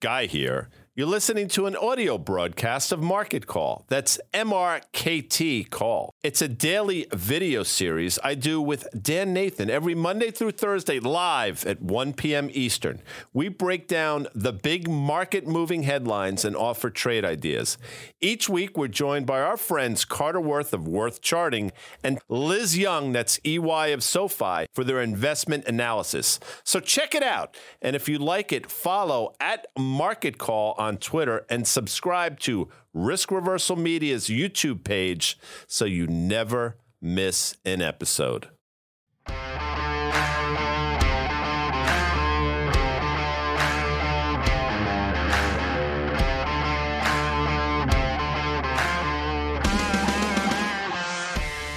[0.00, 0.68] Guy here.
[0.98, 3.84] You're listening to an audio broadcast of Market Call.
[3.88, 6.14] That's MRKT Call.
[6.22, 11.66] It's a daily video series I do with Dan Nathan every Monday through Thursday live
[11.66, 12.48] at 1 p.m.
[12.50, 13.02] Eastern.
[13.34, 17.76] We break down the big market moving headlines and offer trade ideas.
[18.22, 21.72] Each week, we're joined by our friends Carter Worth of Worth Charting
[22.02, 26.40] and Liz Young, that's EY of SoFi, for their investment analysis.
[26.64, 27.54] So check it out.
[27.82, 33.30] And if you like it, follow at Market Call on Twitter and subscribe to Risk
[33.30, 38.48] Reversal Media's YouTube page so you never miss an episode.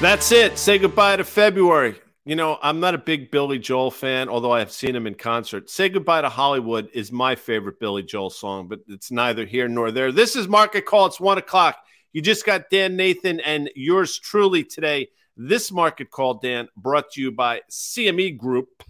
[0.02, 0.58] That's it.
[0.58, 1.96] Say goodbye to February.
[2.26, 5.16] You know, I'm not a big Billy Joel fan, although I have seen him in
[5.16, 5.70] concert.
[5.70, 9.90] Say Goodbye to Hollywood is my favorite Billy Joel song, but it's neither here nor
[9.90, 10.12] there.
[10.12, 11.06] This is Market Call.
[11.06, 11.78] It's one o'clock.
[12.12, 15.08] You just got Dan Nathan and yours truly today.
[15.38, 18.84] This Market Call, Dan, brought to you by CME Group,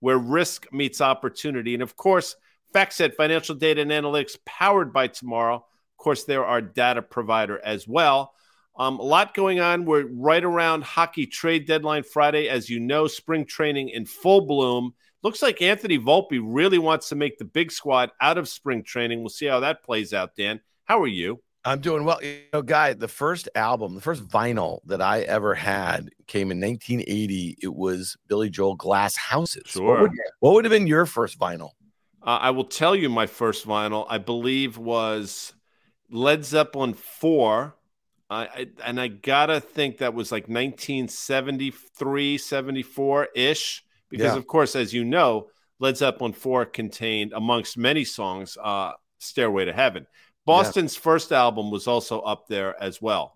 [0.00, 1.72] where risk meets opportunity.
[1.72, 2.36] And of course,
[2.74, 5.56] FactSet Financial Data and Analytics, powered by Tomorrow.
[5.56, 8.34] Of course, they're our data provider as well.
[8.78, 9.84] Um, a lot going on.
[9.84, 12.48] We're right around hockey trade deadline Friday.
[12.48, 14.94] As you know, spring training in full bloom.
[15.22, 19.18] Looks like Anthony Volpe really wants to make the big squad out of spring training.
[19.18, 20.60] We'll see how that plays out, Dan.
[20.84, 21.42] How are you?
[21.64, 22.22] I'm doing well.
[22.22, 26.60] You know, guy, the first album, the first vinyl that I ever had came in
[26.60, 27.58] 1980.
[27.60, 29.64] It was Billy Joel Glass Houses.
[29.66, 29.84] Sure.
[29.86, 31.70] What would, what would have been your first vinyl?
[32.22, 35.52] Uh, I will tell you my first vinyl, I believe, was
[36.10, 37.74] Led Zeppelin 4
[38.30, 44.36] I, and I gotta think that was like 1973, 74 ish, because yeah.
[44.36, 49.72] of course, as you know, Led Zeppelin 4 contained, amongst many songs, uh, Stairway to
[49.72, 50.06] Heaven.
[50.44, 51.00] Boston's yeah.
[51.00, 53.34] first album was also up there as well.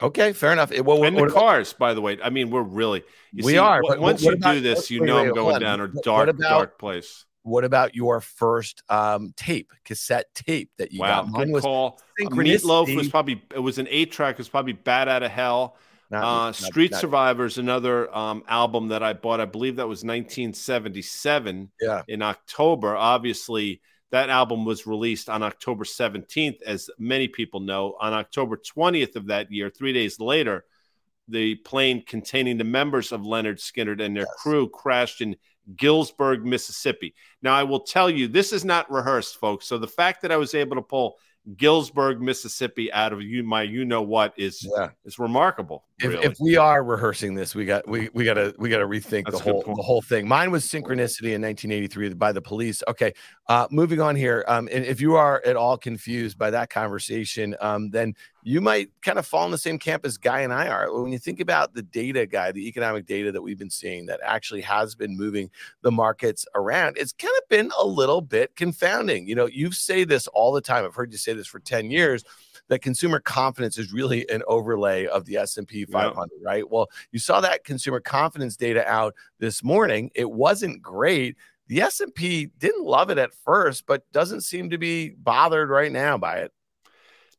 [0.00, 0.70] Okay, fair enough.
[0.70, 2.18] It, well, and the cars, by the way.
[2.22, 3.02] I mean, we're really
[3.34, 3.80] we see, are.
[3.82, 7.24] once you about, do this, you know I'm going down a dark, about, dark place.
[7.48, 11.30] What about your first um, tape, cassette tape that you wow, got?
[11.30, 12.00] Mine was call.
[12.20, 14.34] Meatloaf was probably it was an eight track.
[14.34, 15.76] It was probably Bat Out of Hell.
[16.10, 19.40] Not, uh, not, Street not, Survivors, another um, album that I bought.
[19.40, 21.70] I believe that was 1977.
[21.80, 22.02] Yeah.
[22.08, 27.96] In October, obviously that album was released on October 17th, as many people know.
[28.00, 30.64] On October 20th of that year, three days later,
[31.28, 34.34] the plane containing the members of Lynyrd Skynyrd and their yes.
[34.38, 35.36] crew crashed in
[35.76, 37.14] Gillsburg, Mississippi.
[37.42, 39.66] Now, I will tell you, this is not rehearsed, folks.
[39.66, 41.16] So the fact that I was able to pull
[41.56, 44.90] Gillsburg, Mississippi, out of you my you know what is yeah.
[45.04, 45.84] is remarkable.
[45.98, 46.24] If, really.
[46.24, 49.52] if, we are rehearsing this, we got we we gotta we gotta rethink That's the
[49.52, 50.28] whole the whole thing.
[50.28, 52.82] Mine was synchronicity in 1983 by the police.
[52.86, 53.14] Okay,
[53.48, 54.44] uh, moving on here.
[54.46, 58.90] Um, and if you are at all confused by that conversation, um, then you might
[59.02, 60.92] kind of fall in the same camp as Guy and I are.
[60.92, 64.20] When you think about the data, Guy, the economic data that we've been seeing that
[64.24, 65.50] actually has been moving
[65.82, 69.28] the markets around, it's kind of been a little bit confounding.
[69.28, 70.84] You know, you say this all the time.
[70.84, 72.24] I've heard you say this for 10 years
[72.68, 76.48] that consumer confidence is really an overlay of the S&P 500, yeah.
[76.48, 76.70] right?
[76.70, 80.10] Well, you saw that consumer confidence data out this morning.
[80.14, 81.36] It wasn't great.
[81.68, 86.16] The S&P didn't love it at first, but doesn't seem to be bothered right now
[86.16, 86.52] by it.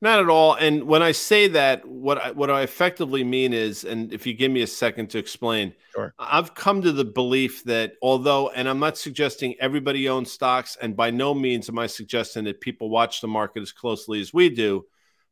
[0.01, 0.53] Not at all.
[0.53, 4.33] And when I say that, what I, what I effectively mean is, and if you
[4.33, 6.13] give me a second to explain, sure.
[6.17, 10.95] I've come to the belief that although, and I'm not suggesting everybody owns stocks, and
[10.95, 14.49] by no means am I suggesting that people watch the market as closely as we
[14.49, 14.85] do,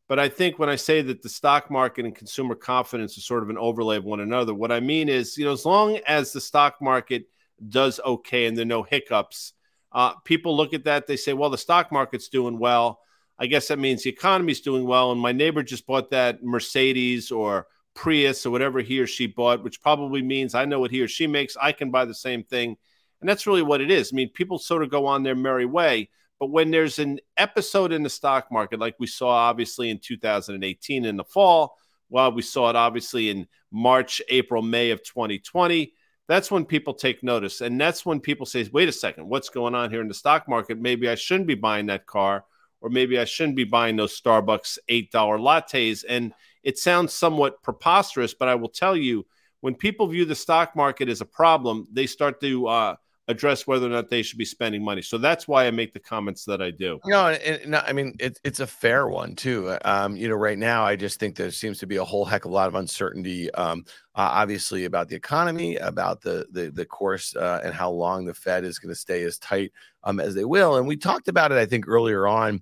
[0.10, 3.44] but I think when I say that the stock market and consumer confidence is sort
[3.44, 6.34] of an overlay of one another, what I mean is, you know, as long as
[6.34, 7.30] the stock market
[7.70, 9.54] does okay and there are no hiccups,
[9.94, 13.00] uh, people look at that, they say, well, the stock market's doing well.
[13.40, 15.12] I guess that means the economy's doing well.
[15.12, 19.64] And my neighbor just bought that Mercedes or Prius or whatever he or she bought,
[19.64, 21.58] which probably means I know what he or she makes.
[21.58, 22.78] I can buy the same thing.
[23.20, 24.12] And that's really what it is.
[24.12, 26.10] I mean, people sort of go on their merry way.
[26.40, 31.06] But when there's an episode in the stock market, like we saw obviously in 2018
[31.06, 31.78] in the fall,
[32.10, 35.94] well, we saw it obviously in March, April, May of 2020,
[36.28, 37.62] that's when people take notice.
[37.62, 40.48] And that's when people say, wait a second, what's going on here in the stock
[40.48, 40.80] market?
[40.80, 42.46] Maybe I shouldn't be buying that car,
[42.82, 46.04] or maybe I shouldn't be buying those Starbucks $8 lattes.
[46.08, 46.34] And
[46.64, 49.26] it sounds somewhat preposterous, but I will tell you,
[49.62, 52.96] when people view the stock market as a problem, they start to uh,
[53.28, 55.02] address whether or not they should be spending money.
[55.02, 57.00] So that's why I make the comments that I do.
[57.06, 59.70] No, it, no I mean it's it's a fair one too.
[59.70, 62.26] Uh, um, you know, right now I just think there seems to be a whole
[62.26, 63.52] heck of a lot of uncertainty.
[63.52, 63.84] Um,
[64.16, 68.34] uh, obviously about the economy, about the the the course uh, and how long the
[68.34, 69.72] Fed is going to stay as tight
[70.04, 70.78] um, as they will.
[70.78, 72.62] And we talked about it, I think, earlier on.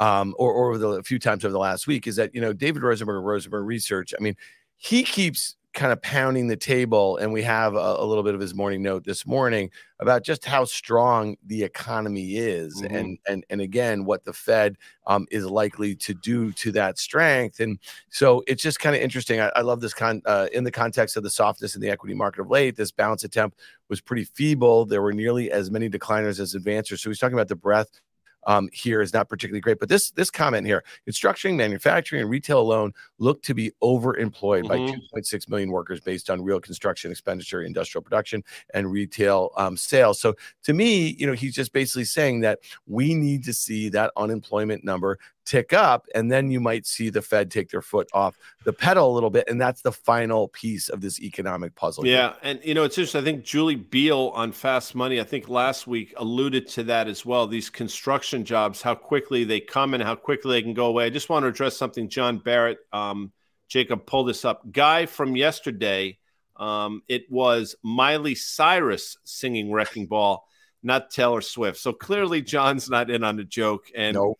[0.00, 2.40] Um, or, or over the, a few times over the last week is that you
[2.40, 4.12] know David Rosenberg Rosenberg Research.
[4.18, 4.34] I mean,
[4.76, 8.40] he keeps kind of pounding the table and we have a, a, little bit of
[8.40, 9.68] his morning note this morning
[9.98, 12.94] about just how strong the economy is mm-hmm.
[12.94, 14.76] and and and again what the fed
[15.06, 17.60] um, is likely to do to that strength.
[17.60, 17.78] And
[18.08, 19.40] so it's just kind of interesting.
[19.40, 22.14] I, I love this con uh, in the context of the softness in the equity
[22.14, 24.86] market of late this bounce attempt was pretty feeble.
[24.86, 27.00] There were nearly as many decliners as advancers.
[27.00, 28.00] So he's talking about the breadth
[28.46, 29.78] um, here is not particularly great.
[29.78, 34.90] But this this comment here: construction, manufacturing, and retail alone look to be overemployed mm-hmm.
[35.14, 38.42] by 2.6 million workers based on real construction expenditure, industrial production,
[38.72, 40.20] and retail um, sales.
[40.20, 44.12] So to me, you know, he's just basically saying that we need to see that
[44.16, 48.36] unemployment number tick up, and then you might see the Fed take their foot off
[48.64, 52.06] the pedal a little bit, and that's the final piece of this economic puzzle.
[52.06, 52.36] Yeah, here.
[52.42, 53.20] and you know it's interesting.
[53.20, 57.24] I think Julie Biel on Fast Money, I think last week alluded to that as
[57.24, 57.46] well.
[57.46, 61.06] These construction jobs, how quickly they come and how quickly they can go away.
[61.06, 62.08] I just want to address something.
[62.08, 63.32] John Barrett, um,
[63.68, 64.70] Jacob, pull this up.
[64.70, 66.18] Guy from yesterday.
[66.56, 70.46] Um, it was Miley Cyrus singing "Wrecking Ball."
[70.86, 71.78] not Taylor Swift.
[71.78, 74.38] So clearly, John's not in on the joke, and nope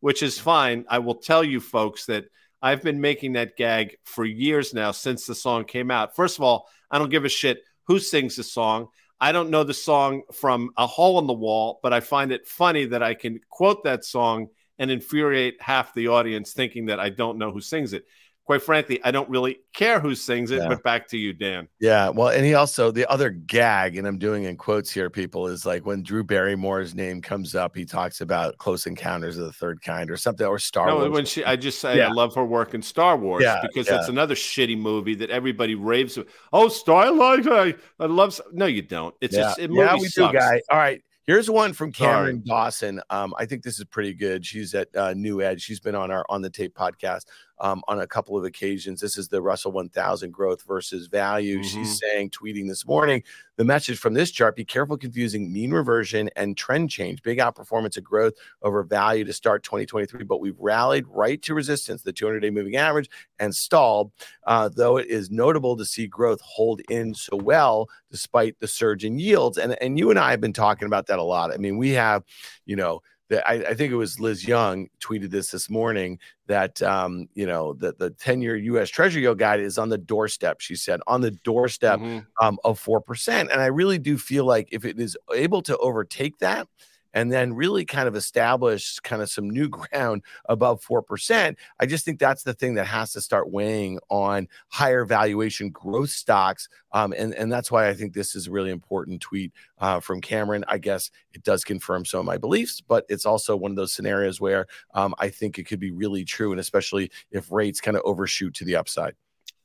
[0.00, 0.84] which is fine.
[0.88, 2.24] I will tell you, folks, that
[2.60, 6.16] I've been making that gag for years now since the song came out.
[6.16, 8.88] First of all, I don't give a shit who sings the song.
[9.20, 12.46] I don't know the song from a hole in the wall, but I find it
[12.46, 14.48] funny that I can quote that song
[14.78, 18.04] and infuriate half the audience thinking that I don't know who sings it
[18.48, 20.62] quite frankly, I don't really care who sings it.
[20.62, 20.68] Yeah.
[20.68, 21.68] But back to you, Dan.
[21.80, 22.08] Yeah.
[22.08, 25.66] Well, and he also, the other gag, and I'm doing in quotes here, people, is
[25.66, 29.82] like when Drew Barrymore's name comes up, he talks about Close Encounters of the Third
[29.82, 31.10] Kind or something, or Star no, Wars.
[31.10, 32.08] When she, I just say yeah.
[32.08, 33.96] I love her work in Star Wars yeah, because yeah.
[33.96, 36.16] that's another shitty movie that everybody raves.
[36.16, 36.32] About.
[36.50, 38.40] Oh, Star like I, I love.
[38.50, 39.14] No, you don't.
[39.20, 39.42] It's yeah.
[39.42, 40.32] just, it movie yeah, we sucks.
[40.32, 40.62] do, guy.
[40.70, 41.02] All right.
[41.28, 43.02] Here's one from Cameron Dawson.
[43.10, 44.46] Um, I think this is pretty good.
[44.46, 45.60] She's at uh, New Edge.
[45.60, 47.26] She's been on our on the tape podcast
[47.60, 49.00] um, on a couple of occasions.
[49.00, 51.58] This is the Russell 1000 growth versus value.
[51.58, 51.68] Mm-hmm.
[51.68, 53.22] She's saying, tweeting this morning,
[53.56, 57.22] the message from this chart be careful confusing mean reversion and trend change.
[57.22, 62.02] Big outperformance of growth over value to start 2023, but we've rallied right to resistance,
[62.02, 64.12] the 200 day moving average, and stalled.
[64.46, 69.04] Uh, though it is notable to see growth hold in so well despite the surge
[69.04, 69.58] in yields.
[69.58, 71.52] And, and you and I have been talking about that a lot.
[71.52, 72.22] I mean, we have,
[72.64, 76.80] you know, that I, I, think it was Liz Young tweeted this this morning that
[76.82, 78.88] um, you know the the 10 year U.S.
[78.88, 80.60] Treasury yield guide is on the doorstep.
[80.60, 82.20] She said on the doorstep mm-hmm.
[82.44, 85.76] um, of four percent, and I really do feel like if it is able to
[85.78, 86.66] overtake that,
[87.14, 91.56] and then really kind of establish kind of some new ground above 4%.
[91.80, 96.10] I just think that's the thing that has to start weighing on higher valuation growth
[96.10, 96.68] stocks.
[96.92, 100.20] Um, and, and that's why I think this is a really important tweet uh, from
[100.20, 100.64] Cameron.
[100.68, 103.92] I guess it does confirm some of my beliefs, but it's also one of those
[103.92, 106.50] scenarios where um, I think it could be really true.
[106.50, 109.14] And especially if rates kind of overshoot to the upside.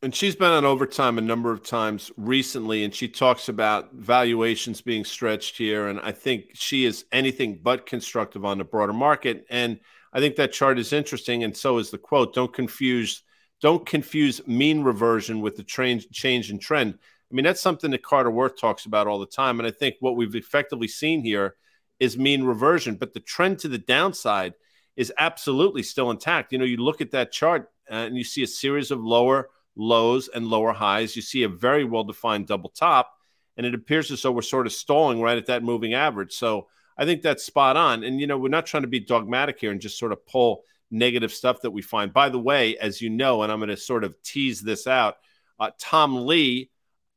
[0.04, 4.82] And she's been on overtime a number of times recently, and she talks about valuations
[4.82, 5.88] being stretched here.
[5.88, 9.46] And I think she is anything but constructive on the broader market.
[9.50, 9.80] And
[10.12, 12.34] I think that chart is interesting, and so is the quote.
[12.34, 13.24] Don't confuse
[13.62, 16.96] don't confuse mean reversion with the change change in trend.
[17.32, 19.58] I mean, that's something that Carter Worth talks about all the time.
[19.62, 21.56] And I think what we've effectively seen here
[22.02, 24.56] is mean reversion, but the trend to the downside
[24.98, 26.52] is absolutely still intact.
[26.52, 29.48] You know, you look at that chart uh, and you see a series of lower
[29.76, 31.16] lows and lower highs.
[31.16, 33.12] You see a very well defined double top,
[33.58, 36.34] and it appears as though we're sort of stalling right at that moving average.
[36.34, 38.04] So I think that's spot on.
[38.04, 40.64] And, you know, we're not trying to be dogmatic here and just sort of pull
[40.92, 42.14] negative stuff that we find.
[42.14, 45.16] By the way, as you know, and I'm going to sort of tease this out,
[45.60, 46.70] uh, Tom Lee,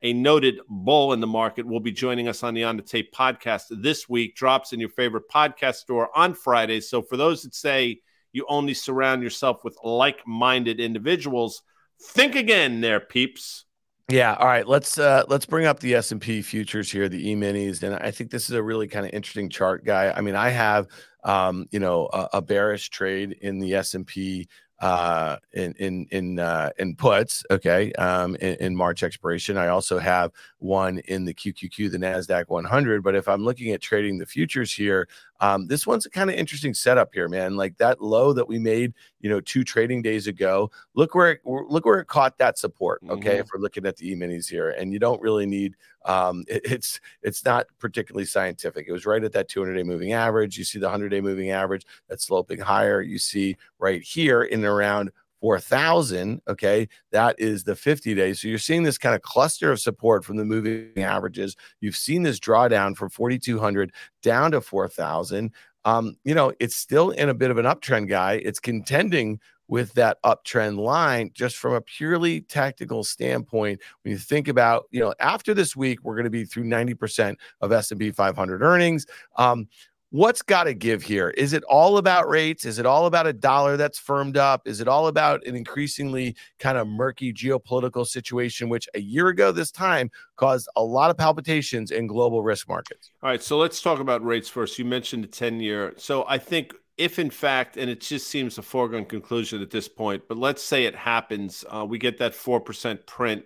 [0.03, 3.13] a noted bull in the market, will be joining us on the On the Tape
[3.15, 4.35] podcast this week.
[4.35, 6.81] Drops in your favorite podcast store on Friday.
[6.81, 8.01] So for those that say
[8.33, 11.63] you only surround yourself with like minded individuals,
[12.01, 13.65] Think again, there, peeps.
[14.09, 14.35] Yeah.
[14.35, 14.67] All right.
[14.67, 17.97] Let's uh let's bring up the S and P futures here, the E minis, and
[17.97, 20.13] I think this is a really kind of interesting chart, guy.
[20.13, 20.87] I mean, I have
[21.25, 24.47] um you know a, a bearish trade in the S and P
[24.81, 27.45] uh, in in in uh, in puts.
[27.51, 29.57] Okay, um, in, in, March expiration.
[29.57, 33.03] I also have one in the QQQ, the Nasdaq 100.
[33.03, 35.09] But if I'm looking at trading the futures here,
[35.41, 37.57] um, this one's a kind of interesting setup here, man.
[37.57, 40.71] Like that low that we made, you know, two trading days ago.
[40.95, 43.03] Look where it, look where it caught that support.
[43.09, 43.41] Okay, mm-hmm.
[43.41, 45.75] if we're looking at the E minis here, and you don't really need.
[46.05, 48.87] Um, it, it's it's not particularly scientific.
[48.89, 50.57] It was right at that 200 day moving average.
[50.57, 53.03] You see the 100 day moving average that's sloping higher.
[53.03, 56.41] You see right here in around 4,000.
[56.49, 56.89] Okay.
[57.13, 58.41] That is the 50 days.
[58.41, 61.57] So you're seeing this kind of cluster of support from the moving averages.
[61.81, 65.53] You've seen this drawdown from 4,200 down to 4,000.
[65.85, 68.35] Um, you know, it's still in a bit of an uptrend, guy.
[68.35, 74.49] It's contending with that uptrend line just from a purely tactical standpoint when you think
[74.49, 78.63] about you know after this week we're going to be through 90% of s&p 500
[78.63, 79.67] earnings um,
[80.11, 81.31] what's got to give here?
[81.31, 82.65] Is it all about rates?
[82.65, 84.63] Is it all about a dollar that's firmed up?
[84.67, 89.53] Is it all about an increasingly kind of murky geopolitical situation, which a year ago
[89.53, 93.11] this time caused a lot of palpitations in global risk markets?
[93.23, 94.79] All right, so let's talk about rates first.
[94.79, 95.95] You mentioned the 10 year.
[95.97, 99.89] So I think if in fact, and it just seems a foregone conclusion at this
[99.89, 103.45] point, but let's say it happens, uh, we get that 4% print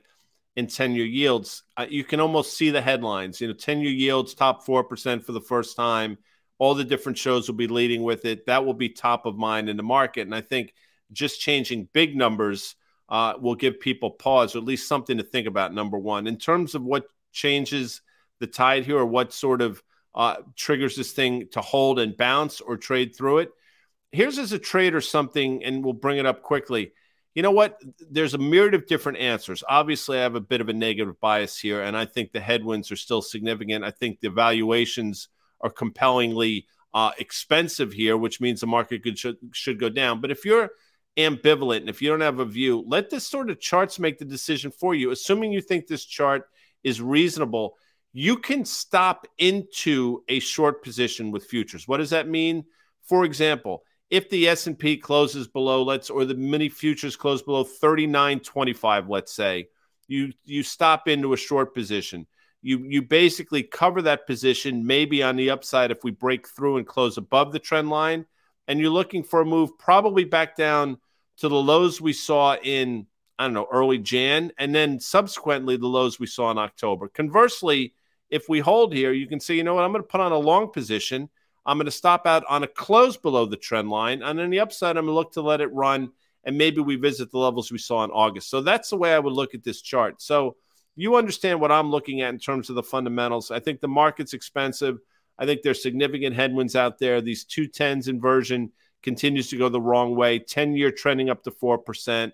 [0.57, 3.41] in 10 year yields, uh, you can almost see the headlines.
[3.41, 6.19] You know, 10 year yields top 4% for the first time
[6.61, 8.47] all the different shows will be leading with it.
[8.47, 10.21] That will be top of mind in the market.
[10.21, 10.75] And I think
[11.11, 12.77] just changing big numbers
[13.09, 15.75] uh, will give people pause or at least something to think about.
[15.75, 18.03] Number one, in terms of what changes
[18.41, 19.83] the tide here or what sort of
[20.15, 23.51] uh, triggers this thing to hold and bounce or trade through it.
[24.13, 26.93] Here's as a trade or something, and we'll bring it up quickly.
[27.35, 27.81] You know what?
[28.11, 29.63] There's a myriad of different answers.
[29.69, 32.91] Obviously, I have a bit of a negative bias here, and I think the headwinds
[32.91, 33.85] are still significant.
[33.85, 35.29] I think the valuations
[35.61, 40.21] are compellingly uh, expensive here, which means the market could, should, should go down.
[40.21, 40.71] But if you're
[41.17, 44.25] ambivalent and if you don't have a view, let this sort of charts make the
[44.25, 45.11] decision for you.
[45.11, 46.49] Assuming you think this chart
[46.83, 47.77] is reasonable,
[48.13, 51.87] you can stop into a short position with futures.
[51.87, 52.65] What does that mean?
[53.05, 59.09] For example, if the S&P closes below let's or the mini futures close below 39.25
[59.09, 59.69] let's say,
[60.09, 62.27] you you stop into a short position
[62.63, 66.87] you you basically cover that position maybe on the upside if we break through and
[66.87, 68.27] close above the trend line
[68.69, 70.99] and you're looking for a move probably back down
[71.39, 73.07] to the lows we saw in
[73.39, 77.09] I don't know early Jan and then subsequently the lows we saw in October.
[77.09, 77.95] Conversely,
[78.31, 80.33] if we hold here, you can say, you know what, I'm going to put on
[80.33, 81.29] a long position.
[81.67, 84.61] I'm going to stop out on a close below the trend line, and on the
[84.61, 86.11] upside, I'm going to look to let it run,
[86.45, 88.49] and maybe we visit the levels we saw in August.
[88.49, 90.23] So that's the way I would look at this chart.
[90.23, 90.57] So
[90.97, 93.51] you understand what I'm looking at in terms of the fundamentals.
[93.51, 94.99] I think the market's expensive.
[95.39, 97.21] I think there's significant headwinds out there.
[97.21, 100.39] These two tens inversion continues to go the wrong way.
[100.39, 102.33] 10 year trending up to 4%.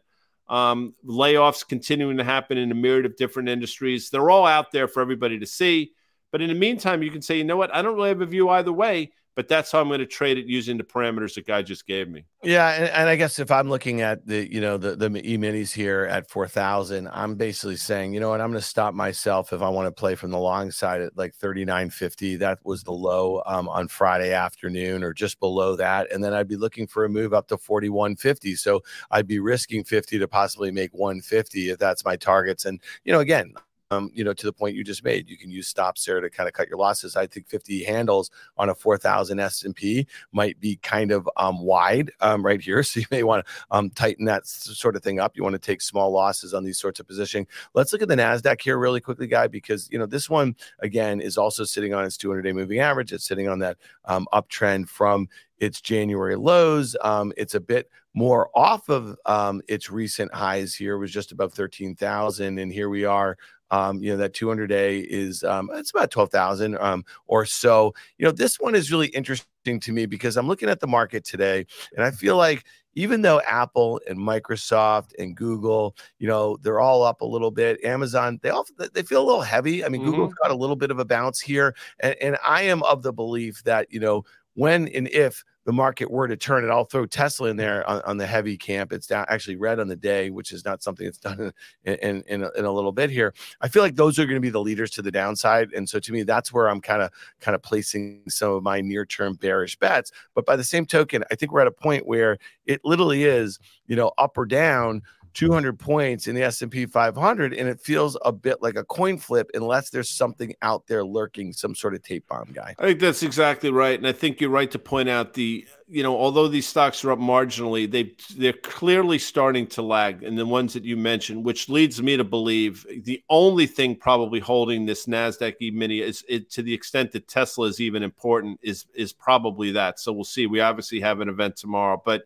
[0.48, 4.10] Um, layoffs continuing to happen in a myriad of different industries.
[4.10, 5.92] They're all out there for everybody to see.
[6.32, 7.74] But in the meantime, you can say, you know what?
[7.74, 10.38] I don't really have a view either way but that's how I'm going to trade
[10.38, 12.24] it using the parameters that guy just gave me.
[12.42, 15.36] Yeah, and, and I guess if I'm looking at the you know the the e
[15.36, 18.94] minis here at four thousand, I'm basically saying you know what I'm going to stop
[18.94, 22.36] myself if I want to play from the long side at like thirty nine fifty.
[22.36, 26.48] That was the low um, on Friday afternoon, or just below that, and then I'd
[26.48, 28.56] be looking for a move up to forty one fifty.
[28.56, 32.64] So I'd be risking fifty to possibly make one fifty if that's my targets.
[32.64, 33.52] And you know again,
[33.90, 35.28] um, you know, to the point you just made.
[35.28, 37.16] You can use stops there to kind of cut your losses.
[37.16, 42.44] I think 50 handles on a 4,000 S&P might be kind of um, wide um,
[42.44, 42.82] right here.
[42.96, 45.36] So you may want to um, tighten that sort of thing up.
[45.36, 47.46] You want to take small losses on these sorts of positioning.
[47.74, 51.20] Let's look at the NASDAQ here really quickly, guy, because, you know, this one, again,
[51.20, 53.12] is also sitting on its 200-day moving average.
[53.12, 55.28] It's sitting on that um, uptrend from
[55.58, 56.96] its January lows.
[57.02, 61.52] Um, it's a bit more off of um, its recent highs here was just above
[61.52, 63.36] 13,000 and here we are
[63.70, 67.94] um, you know that 200 day is um, it's about 12,000 um, or so.
[68.18, 71.24] You know, this one is really interesting to me because I'm looking at the market
[71.24, 76.80] today and I feel like even though Apple and Microsoft and Google, you know, they're
[76.80, 77.84] all up a little bit.
[77.84, 79.84] Amazon, they all they feel a little heavy.
[79.84, 80.12] I mean, mm-hmm.
[80.12, 83.12] Google's got a little bit of a bounce here, and, and I am of the
[83.12, 84.24] belief that you know
[84.56, 88.00] when and if the market were to turn it, I'll throw Tesla in there on,
[88.02, 88.92] on the heavy camp.
[88.92, 91.52] It's down, actually red on the day, which is not something that's done
[91.84, 93.34] in in, in, a, in a little bit here.
[93.60, 95.98] I feel like those are going to be the leaders to the downside, and so
[95.98, 97.10] to me, that's where I'm kind of
[97.40, 100.10] kind of placing some of my near term bearish bets.
[100.34, 103.58] But by the same token, I think we're at a point where it literally is,
[103.86, 105.02] you know, up or down
[105.36, 109.50] 200 points in the S&P 500 and it feels a bit like a coin flip
[109.52, 112.74] unless there's something out there lurking some sort of tape bomb guy.
[112.78, 116.02] I think that's exactly right and I think you're right to point out the you
[116.02, 120.46] know although these stocks are up marginally they they're clearly starting to lag and the
[120.46, 125.04] ones that you mentioned which leads me to believe the only thing probably holding this
[125.04, 129.70] Nasdaq E-mini is it, to the extent that Tesla is even important is is probably
[129.72, 130.00] that.
[130.00, 130.46] So we'll see.
[130.46, 132.22] We obviously have an event tomorrow but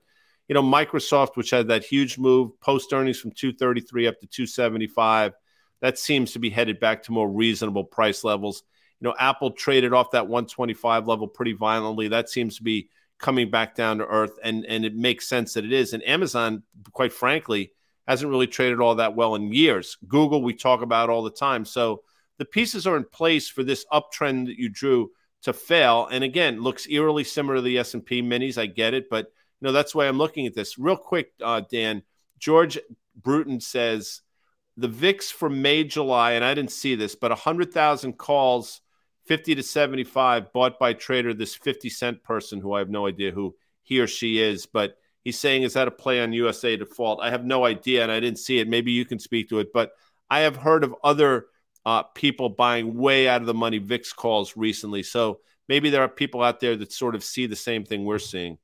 [0.50, 5.35] you know, Microsoft, which had that huge move post earnings from 233 up to 275,
[5.80, 8.64] that seems to be headed back to more reasonable price levels.
[8.99, 12.09] You know, Apple traded off that 125 level pretty violently.
[12.09, 15.64] That seems to be coming back down to earth, and and it makes sense that
[15.64, 15.92] it is.
[15.92, 17.71] And Amazon, quite frankly,
[18.09, 19.99] hasn't really traded all that well in years.
[20.09, 21.64] Google, we talk about all the time.
[21.64, 22.02] So
[22.38, 26.09] the pieces are in place for this uptrend that you drew to fail.
[26.11, 28.59] And again, looks eerily similar to the S and P minis.
[28.59, 29.33] I get it, but
[29.66, 30.78] know, that's why I'm looking at this.
[30.78, 32.02] Real quick, uh, Dan,
[32.38, 32.78] George
[33.14, 34.22] Bruton says
[34.76, 38.80] the VIX for May, July, and I didn't see this, but 100,000 calls,
[39.26, 43.30] 50 to 75, bought by trader, this 50 cent person who I have no idea
[43.30, 47.20] who he or she is, but he's saying, is that a play on USA default?
[47.20, 48.68] I have no idea, and I didn't see it.
[48.68, 49.92] Maybe you can speak to it, but
[50.30, 51.46] I have heard of other
[51.84, 55.02] uh, people buying way out of the money VIX calls recently.
[55.02, 58.18] So maybe there are people out there that sort of see the same thing we're
[58.18, 58.58] seeing.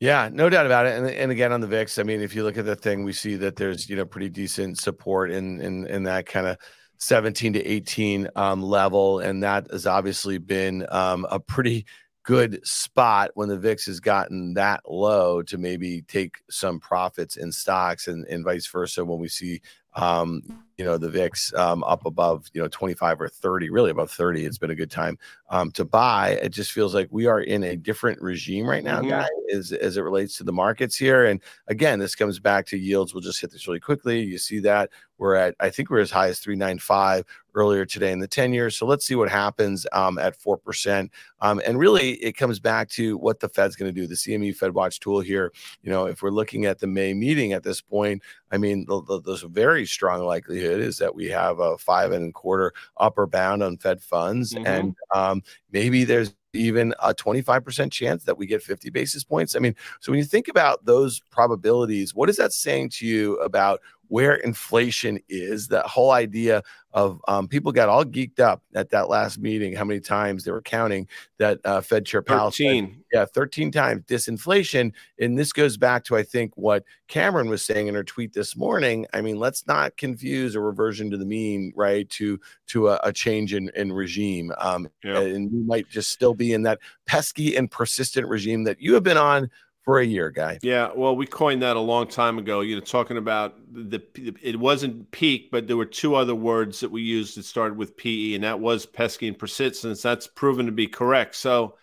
[0.00, 0.96] Yeah, no doubt about it.
[0.96, 3.12] And, and again on the VIX, I mean, if you look at the thing, we
[3.12, 6.56] see that there's you know pretty decent support in in in that kind of
[6.98, 11.84] 17 to 18 um, level, and that has obviously been um, a pretty
[12.22, 17.50] good spot when the VIX has gotten that low to maybe take some profits in
[17.50, 19.60] stocks and, and vice versa when we see
[19.94, 20.42] um,
[20.78, 24.44] you know, the VIX um, up above, you know, 25 or 30, really above 30.
[24.44, 25.18] It's been a good time
[25.50, 26.38] um, to buy.
[26.40, 29.10] It just feels like we are in a different regime right now, mm-hmm.
[29.10, 31.26] guy, as, as it relates to the markets here.
[31.26, 33.12] And again, this comes back to yields.
[33.12, 34.20] We'll just hit this really quickly.
[34.20, 38.20] You see that we're at, I think we're as high as 395 earlier today in
[38.20, 38.76] the 10 years.
[38.76, 41.10] So let's see what happens um, at 4%.
[41.40, 44.06] Um, and really, it comes back to what the Fed's going to do.
[44.06, 47.52] The CME Fed Watch tool here, you know, if we're looking at the May meeting
[47.52, 48.86] at this point, I mean,
[49.24, 53.26] there's a very strong likelihood is that we have a five and a quarter upper
[53.26, 54.54] bound on Fed funds.
[54.54, 54.66] Mm-hmm.
[54.66, 59.54] And um, maybe there's even a 25% chance that we get 50 basis points.
[59.54, 63.36] I mean, so when you think about those probabilities, what is that saying to you
[63.40, 65.68] about where inflation is.
[65.68, 69.74] That whole idea of um, people got all geeked up at that last meeting.
[69.74, 71.06] How many times they were counting
[71.38, 72.86] that uh, Fed Chair Powell 13.
[72.86, 74.92] Said, yeah, 13 times disinflation.
[75.20, 78.56] And this goes back to, I think, what Cameron was saying in her tweet this
[78.56, 79.06] morning.
[79.12, 83.12] I mean, let's not confuse a reversion to the mean, right, to to a, a
[83.12, 84.52] change in, in regime.
[84.58, 85.20] Um, yeah.
[85.20, 89.02] And we might just still be in that pesky and persistent regime that you have
[89.02, 89.50] been on
[89.88, 90.58] for a year, guy.
[90.60, 92.60] Yeah, well, we coined that a long time ago.
[92.60, 94.02] You know, talking about the
[94.42, 97.96] it wasn't peak, but there were two other words that we used that started with
[97.96, 100.02] PE, and that was pesky and persistence.
[100.02, 101.36] That's proven to be correct.
[101.36, 101.76] So,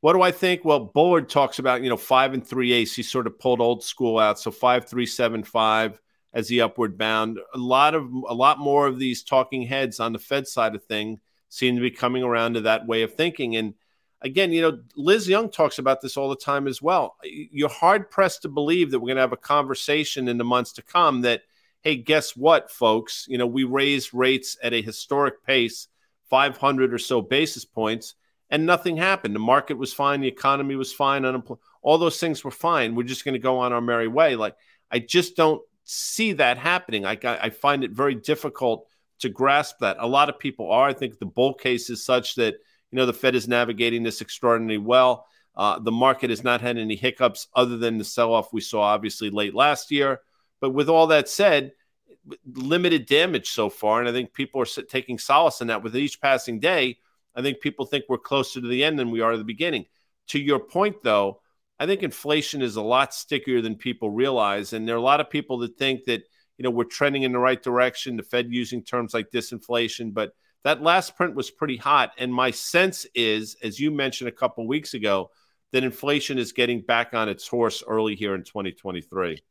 [0.00, 0.64] what do I think?
[0.64, 2.96] Well, Bullard talks about you know five and three ace.
[2.96, 4.40] He sort of pulled old school out.
[4.40, 6.00] So five three seven five
[6.34, 7.38] as the upward bound.
[7.54, 10.82] A lot of a lot more of these talking heads on the Fed side of
[10.82, 13.74] thing seem to be coming around to that way of thinking and
[14.22, 17.16] again, you know, Liz Young talks about this all the time as well.
[17.24, 20.72] You're hard pressed to believe that we're going to have a conversation in the months
[20.74, 21.42] to come that,
[21.82, 23.26] hey, guess what, folks?
[23.28, 25.88] You know, we raised rates at a historic pace,
[26.30, 28.14] 500 or so basis points,
[28.48, 29.34] and nothing happened.
[29.34, 32.94] The market was fine, the economy was fine, unemployment, all those things were fine.
[32.94, 34.36] We're just going to go on our merry way.
[34.36, 34.56] Like,
[34.90, 37.04] I just don't see that happening.
[37.04, 38.86] I, I find it very difficult
[39.18, 39.96] to grasp that.
[39.98, 40.88] A lot of people are.
[40.88, 42.54] I think the bull case is such that
[42.92, 45.26] you know, the Fed is navigating this extraordinarily well.
[45.56, 48.82] Uh, the market has not had any hiccups other than the sell off we saw
[48.82, 50.20] obviously late last year.
[50.60, 51.72] But with all that said,
[52.46, 54.00] limited damage so far.
[54.00, 56.98] And I think people are taking solace in that with each passing day.
[57.34, 59.86] I think people think we're closer to the end than we are to the beginning.
[60.28, 61.40] To your point, though,
[61.78, 64.72] I think inflation is a lot stickier than people realize.
[64.72, 66.22] And there are a lot of people that think that,
[66.58, 70.14] you know, we're trending in the right direction, the Fed using terms like disinflation.
[70.14, 70.32] But
[70.64, 72.12] that last print was pretty hot.
[72.18, 75.30] And my sense is, as you mentioned a couple weeks ago,
[75.72, 79.42] that inflation is getting back on its horse early here in 2023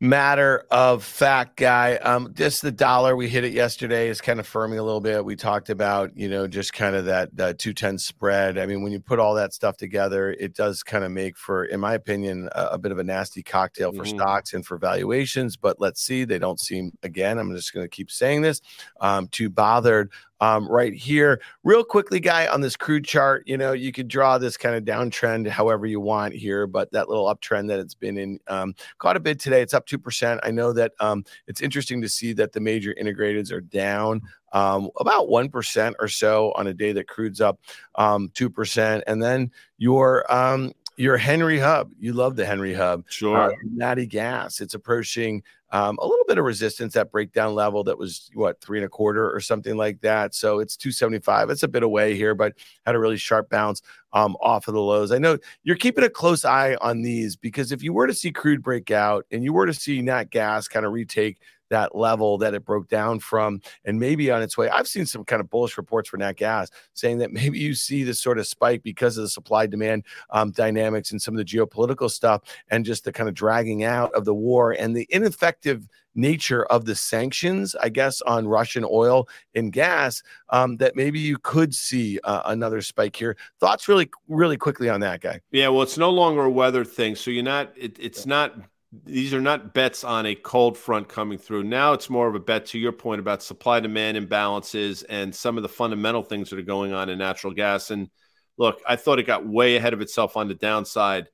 [0.00, 4.48] matter of fact guy um just the dollar we hit it yesterday is kind of
[4.48, 5.24] firming a little bit.
[5.24, 8.58] We talked about you know just kind of that that 210 spread.
[8.58, 11.64] I mean when you put all that stuff together it does kind of make for
[11.64, 14.16] in my opinion a, a bit of a nasty cocktail for mm-hmm.
[14.16, 15.56] stocks and for valuations.
[15.56, 16.24] But let's see.
[16.24, 18.60] They don't seem again i'm just going to keep saying this
[19.00, 21.40] um too bothered um, right here.
[21.64, 24.84] Real quickly, guy, on this crude chart, you know, you could draw this kind of
[24.84, 29.16] downtrend however you want here, but that little uptrend that it's been in um, caught
[29.16, 29.62] a bid today.
[29.62, 30.38] It's up 2%.
[30.42, 34.22] I know that um, it's interesting to see that the major integrateds are down
[34.52, 37.60] um, about 1% or so on a day that crude's up
[37.96, 39.02] um, 2%.
[39.06, 41.92] And then your um, your Henry Hub.
[41.98, 43.04] You love the Henry Hub.
[43.08, 43.36] Sure.
[43.36, 44.60] Uh, natty gas.
[44.60, 48.78] It's approaching um, a little bit of resistance, that breakdown level that was what three
[48.78, 50.34] and a quarter or something like that.
[50.34, 51.50] So it's 275.
[51.50, 53.80] It's a bit away here, but had a really sharp bounce
[54.12, 55.12] um, off of the lows.
[55.12, 58.32] I know you're keeping a close eye on these because if you were to see
[58.32, 61.38] crude break out and you were to see nat gas kind of retake
[61.70, 64.68] that level that it broke down from and maybe on its way.
[64.68, 68.04] I've seen some kind of bullish reports for nat gas saying that maybe you see
[68.04, 71.44] this sort of spike because of the supply demand um, dynamics and some of the
[71.44, 75.88] geopolitical stuff and just the kind of dragging out of the war and the ineffective
[76.14, 81.38] nature of the sanctions, I guess, on Russian oil and gas, um, that maybe you
[81.38, 83.36] could see uh, another spike here.
[83.60, 85.40] Thoughts really, really quickly on that guy?
[85.52, 87.72] Yeah, well, it's no longer a weather thing, so you're not.
[87.76, 88.54] It, it's not
[88.90, 91.64] these are not bets on a cold front coming through.
[91.64, 95.56] Now it's more of a bet to your point about supply demand imbalances and some
[95.56, 97.90] of the fundamental things that are going on in natural gas.
[97.90, 98.08] And
[98.56, 101.28] look, I thought it got way ahead of itself on the downside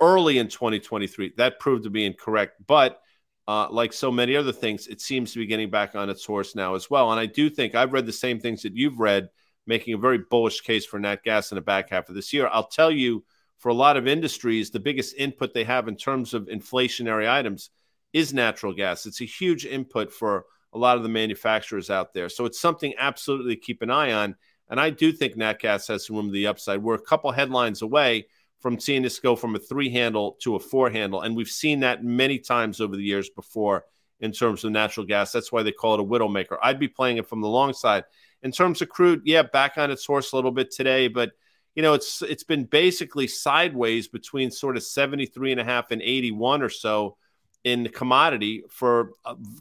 [0.00, 1.32] early in 2023.
[1.38, 2.54] That proved to be incorrect.
[2.64, 3.00] But
[3.48, 6.54] uh, like so many other things, it seems to be getting back on its horse
[6.54, 7.10] now as well.
[7.10, 9.28] And I do think I've read the same things that you've read,
[9.66, 12.48] making a very bullish case for nat gas in the back half of this year.
[12.52, 13.24] I'll tell you
[13.62, 17.70] for a lot of industries, the biggest input they have in terms of inflationary items
[18.12, 19.06] is natural gas.
[19.06, 22.28] It's a huge input for a lot of the manufacturers out there.
[22.28, 24.34] So it's something absolutely to keep an eye on.
[24.68, 26.82] And I do think nat gas has some room to the upside.
[26.82, 28.26] We're a couple headlines away
[28.58, 31.20] from seeing this go from a three handle to a four handle.
[31.20, 33.84] And we've seen that many times over the years before
[34.18, 35.30] in terms of natural gas.
[35.30, 36.58] That's why they call it a widowmaker.
[36.60, 38.02] I'd be playing it from the long side.
[38.42, 41.30] In terms of crude, yeah, back on its horse a little bit today, but
[41.74, 46.02] you know, it's it's been basically sideways between sort of 73 and a half and
[46.02, 47.16] 81 or so
[47.64, 49.12] in commodity for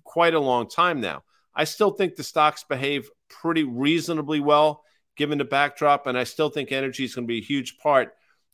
[0.03, 1.23] quite a long time now.
[1.53, 4.83] I still think the stocks behave pretty reasonably well
[5.17, 8.13] given the backdrop, and I still think energy is going to be a huge part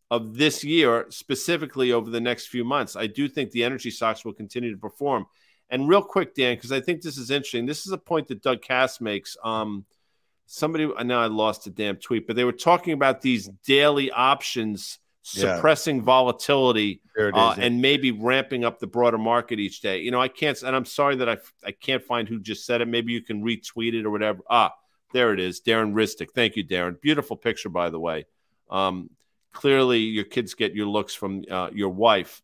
[0.10, 2.96] of this year, specifically over the next few months.
[2.96, 5.26] I do think the energy stocks will continue to perform.
[5.70, 7.66] And real quick, Dan, because I think this is interesting.
[7.66, 9.36] This is a point that Doug Kass makes.
[9.44, 9.86] Um,
[10.48, 14.10] somebody I know I lost the damn tweet, but they were talking about these daily
[14.10, 16.04] options suppressing yeah.
[16.04, 20.00] volatility uh, and maybe ramping up the broader market each day.
[20.00, 22.82] You know, I can't, and I'm sorry that I I can't find who just said
[22.82, 22.88] it.
[22.88, 24.40] Maybe you can retweet it or whatever.
[24.50, 24.74] Ah,
[25.14, 26.30] there it is, Darren Ristic.
[26.34, 27.00] Thank you, Darren.
[27.00, 28.26] Beautiful picture, by the way.
[28.70, 29.10] Um,
[29.52, 32.42] clearly, your kids get your looks from uh, your wife.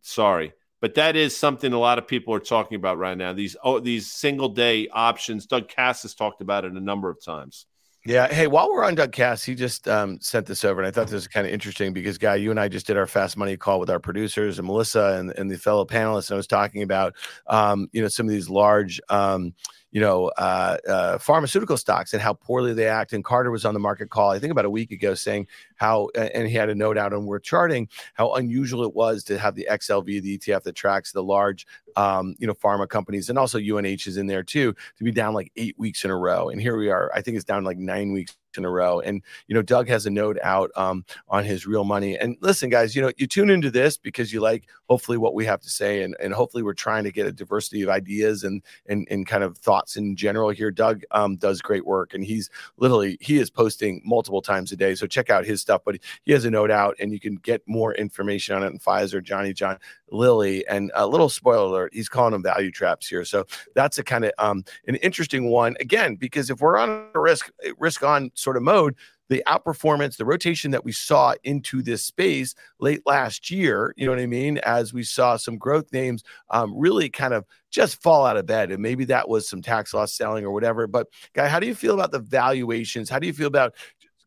[0.00, 0.52] Sorry.
[0.86, 3.32] But that is something a lot of people are talking about right now.
[3.32, 5.44] These oh, these single day options.
[5.44, 7.66] Doug Kass has talked about it a number of times.
[8.04, 8.32] Yeah.
[8.32, 11.06] Hey, while we're on Doug Kass, he just um, sent this over, and I thought
[11.06, 13.56] this was kind of interesting because, Guy, you and I just did our fast money
[13.56, 16.84] call with our producers and Melissa and, and the fellow panelists, and I was talking
[16.84, 17.16] about,
[17.48, 19.00] um, you know, some of these large.
[19.08, 19.54] Um,
[19.96, 23.14] you know, uh, uh, pharmaceutical stocks and how poorly they act.
[23.14, 26.10] And Carter was on the market call, I think about a week ago, saying how,
[26.14, 29.54] and he had a note out on Worth Charting, how unusual it was to have
[29.54, 33.58] the XLV, the ETF that tracks the large, um, you know, pharma companies, and also
[33.58, 36.48] UNH is in there too, to be down like eight weeks in a row.
[36.48, 39.00] And here we are, I think it's down like nine weeks in a row.
[39.00, 42.18] And you know, Doug has a note out um, on his real money.
[42.18, 45.44] And listen, guys, you know, you tune into this because you like hopefully what we
[45.44, 48.62] have to say, and and hopefully we're trying to get a diversity of ideas and
[48.86, 50.70] and and kind of thoughts in general here.
[50.70, 54.94] Doug um, does great work, and he's literally he is posting multiple times a day.
[54.94, 55.82] So check out his stuff.
[55.84, 58.78] But he has a note out, and you can get more information on it in
[58.78, 59.78] Pfizer, Johnny John,
[60.10, 63.24] Lilly, and a little spoiler he's calling them value traps here.
[63.24, 63.44] So
[63.74, 67.50] that's a kind of um, an interesting one again because if we're on a risk
[67.78, 68.94] risk on sort of mode,
[69.28, 74.12] the outperformance, the rotation that we saw into this space late last year, you know
[74.12, 74.58] what I mean?
[74.58, 78.70] As we saw some growth names um, really kind of just fall out of bed.
[78.70, 80.86] And maybe that was some tax loss selling or whatever.
[80.86, 83.10] But, Guy, how do you feel about the valuations?
[83.10, 83.74] How do you feel about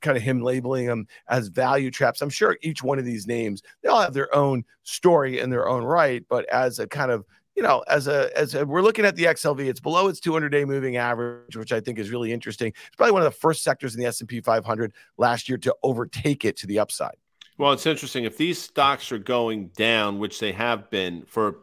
[0.02, 2.22] kind of him labeling them as value traps?
[2.22, 5.68] I'm sure each one of these names, they all have their own story in their
[5.68, 6.24] own right.
[6.30, 7.26] But as a kind of
[7.60, 10.48] you know, as a as a, we're looking at the XLV, it's below its 200
[10.48, 12.70] day moving average, which I think is really interesting.
[12.70, 16.46] It's probably one of the first sectors in the S&P 500 last year to overtake
[16.46, 17.18] it to the upside.
[17.58, 21.58] Well, it's interesting if these stocks are going down, which they have been for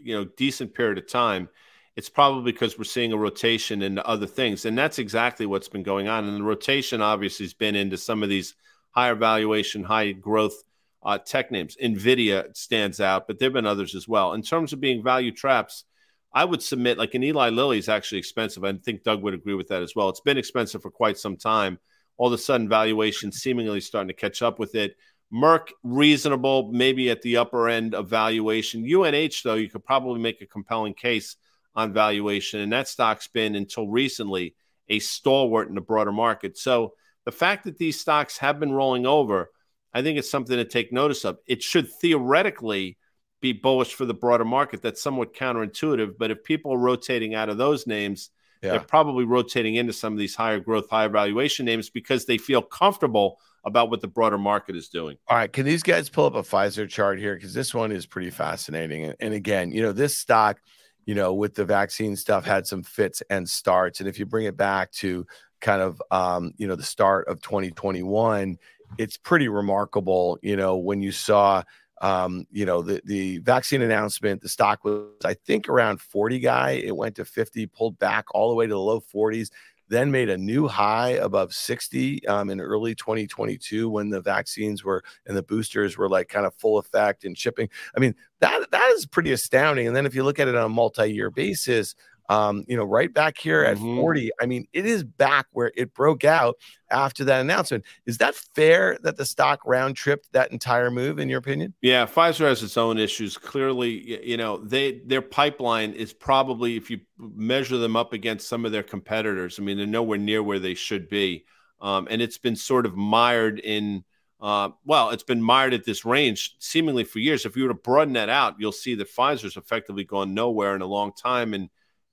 [0.00, 1.48] you know decent period of time.
[1.96, 5.82] It's probably because we're seeing a rotation into other things, and that's exactly what's been
[5.82, 6.28] going on.
[6.28, 8.54] And the rotation obviously has been into some of these
[8.92, 10.62] higher valuation, high growth
[11.02, 11.76] uh, tech names.
[11.82, 14.32] NVIDIA stands out, but there have been others as well.
[14.34, 15.84] In terms of being value traps,
[16.32, 18.64] I would submit like an Eli Lilly is actually expensive.
[18.64, 20.08] I think Doug would agree with that as well.
[20.08, 21.78] It's been expensive for quite some time.
[22.18, 24.96] All of a sudden, valuation seemingly starting to catch up with it.
[25.32, 28.84] Merck, reasonable, maybe at the upper end of valuation.
[28.84, 31.36] UNH, though, you could probably make a compelling case
[31.74, 32.60] on valuation.
[32.60, 34.54] And that stock's been, until recently,
[34.88, 36.58] a stalwart in the broader market.
[36.58, 39.50] So the fact that these stocks have been rolling over,
[39.92, 41.38] I think it's something to take notice of.
[41.46, 42.96] It should theoretically
[43.40, 44.82] be bullish for the broader market.
[44.82, 46.14] That's somewhat counterintuitive.
[46.18, 48.30] But if people are rotating out of those names,
[48.62, 48.72] yeah.
[48.72, 52.62] they're probably rotating into some of these higher growth, higher valuation names because they feel
[52.62, 55.16] comfortable about what the broader market is doing.
[55.28, 55.52] All right.
[55.52, 57.34] Can these guys pull up a Pfizer chart here?
[57.34, 59.12] Because this one is pretty fascinating.
[59.20, 60.60] And again, you know, this stock,
[61.04, 64.00] you know, with the vaccine stuff had some fits and starts.
[64.00, 65.26] And if you bring it back to
[65.60, 68.56] kind of, um, you know, the start of 2021,
[68.98, 71.62] it's pretty remarkable, you know, when you saw,
[72.00, 76.70] um, you know, the, the vaccine announcement, the stock was, I think, around 40 guy.
[76.72, 79.50] It went to 50, pulled back all the way to the low 40s
[79.90, 85.02] then made a new high above 60 um, in early 2022 when the vaccines were
[85.26, 87.68] and the boosters were like kind of full effect and shipping.
[87.94, 89.88] I mean, that that is pretty astounding.
[89.88, 91.96] And then if you look at it on a multi-year basis,
[92.30, 93.96] um, you know, right back here at mm-hmm.
[93.96, 94.30] 40.
[94.40, 96.54] I mean, it is back where it broke out
[96.88, 97.84] after that announcement.
[98.06, 101.74] Is that fair that the stock round tripped that entire move, in your opinion?
[101.82, 103.36] Yeah, Pfizer has its own issues.
[103.36, 108.64] Clearly, you know, they their pipeline is probably, if you measure them up against some
[108.64, 111.46] of their competitors, I mean, they're nowhere near where they should be.
[111.80, 114.04] Um, and it's been sort of mired in
[114.40, 117.44] uh, well, it's been mired at this range seemingly for years.
[117.44, 120.80] If you were to broaden that out, you'll see that Pfizer's effectively gone nowhere in
[120.80, 121.52] a long time.
[121.52, 121.68] And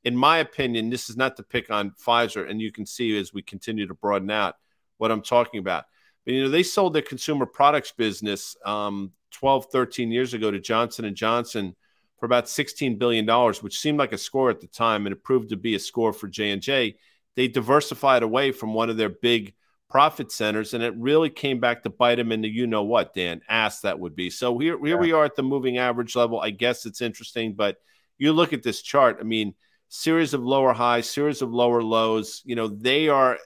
[0.08, 3.34] in my opinion, this is not to pick on Pfizer, and you can see as
[3.34, 4.56] we continue to broaden out
[5.00, 5.84] what I'm talking about.
[6.24, 10.60] But you know, they sold their consumer products business um, 12, 13 years ago to
[10.60, 11.76] Johnson and Johnson
[12.22, 15.26] for about 16 billion dollars, which seemed like a score at the time, and it
[15.26, 16.96] proved to be a score for J and J.
[17.36, 19.56] They diversified away from one of their big
[19.90, 23.14] profit centers, and it really came back to bite them in the you know what,
[23.14, 24.30] Dan, ass that would be.
[24.30, 25.02] So here, here yeah.
[25.02, 26.40] we are at the moving average level.
[26.40, 27.76] I guess it's interesting, but
[28.18, 29.18] you look at this chart.
[29.20, 29.54] I mean
[29.90, 32.42] series of lower highs, series of lower lows.
[32.46, 33.38] You know, they are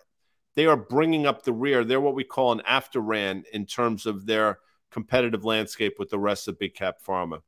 [0.56, 1.84] they are bringing up the rear.
[1.84, 4.60] They're what we call an after ran in terms of their
[4.92, 7.42] competitive landscape with the rest of big cap pharma.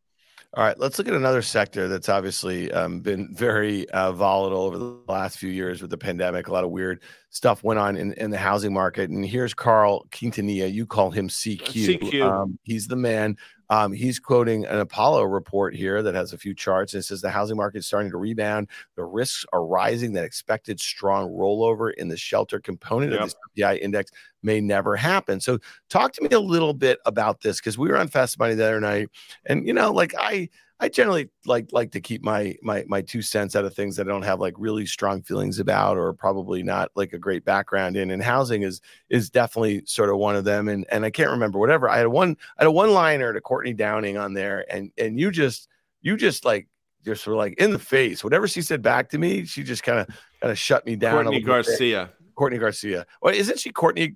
[0.56, 4.78] All right, let's look at another sector that's obviously um, been very uh, volatile over
[4.78, 6.48] the last few years with the pandemic.
[6.48, 7.02] A lot of weird
[7.32, 9.10] stuff went on in, in the housing market.
[9.10, 10.72] And here's Carl Quintanilla.
[10.72, 12.00] You call him CQ.
[12.00, 12.22] CQ.
[12.22, 13.38] Um, he's the man.
[13.74, 16.94] Um, he's quoting an Apollo report here that has a few charts.
[16.94, 18.68] And it says the housing market is starting to rebound.
[18.96, 20.14] The risks are rising.
[20.14, 23.22] That expected strong rollover in the shelter component yep.
[23.22, 24.12] of the CPI index
[24.44, 25.40] may never happen.
[25.40, 25.58] So,
[25.90, 28.64] talk to me a little bit about this because we were on Fast Money the
[28.64, 29.10] other night,
[29.46, 33.22] and you know, like I I generally like like to keep my my my two
[33.22, 36.64] cents out of things that I don't have like really strong feelings about or probably
[36.64, 38.12] not like a great background in.
[38.12, 40.68] And housing is is definitely sort of one of them.
[40.68, 41.90] And and I can't remember whatever.
[41.90, 45.20] I had one I had a one liner to Courtney Downing on there, and and
[45.20, 45.70] you just
[46.02, 46.68] you just like
[47.06, 48.24] just sort of like in the face.
[48.24, 50.08] Whatever she said back to me, she just kind of
[50.42, 51.24] kind of shut me down.
[51.24, 52.06] Courtney Garcia.
[52.06, 52.36] Bit.
[52.36, 53.06] Courtney Garcia.
[53.22, 54.16] Well, isn't she Courtney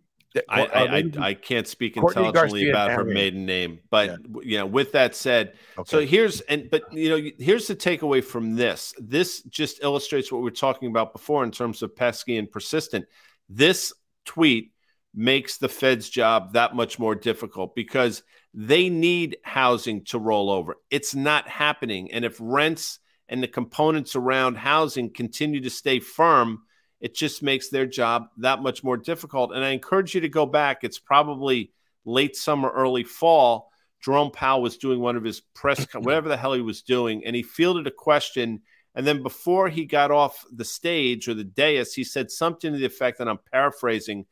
[0.49, 4.09] I, uh, I, I, I, can't speak Courtney intelligently Garcia about her maiden name, but
[4.09, 4.41] yeah.
[4.41, 5.89] you know, with that said, okay.
[5.89, 8.93] so here's and but you know, here's the takeaway from this.
[8.99, 13.05] This just illustrates what we are talking about before in terms of pesky and persistent.
[13.49, 13.93] This
[14.25, 14.71] tweet
[15.13, 18.23] makes the Fed's job that much more difficult because
[18.53, 20.77] they need housing to roll over.
[20.89, 26.63] It's not happening, and if rents and the components around housing continue to stay firm
[26.99, 29.53] it just makes their job that much more difficult.
[29.53, 30.83] And I encourage you to go back.
[30.83, 31.71] It's probably
[32.05, 33.71] late summer, early fall.
[34.01, 37.35] Jerome Powell was doing one of his press, whatever the hell he was doing, and
[37.35, 38.61] he fielded a question.
[38.95, 42.79] And then before he got off the stage or the dais, he said something to
[42.79, 44.25] the effect, and I'm paraphrasing,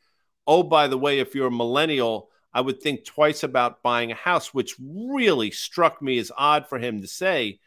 [0.47, 4.15] oh, by the way, if you're a millennial, I would think twice about buying a
[4.15, 7.59] house, which really struck me as odd for him to say